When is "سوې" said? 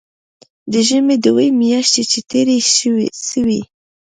3.29-3.61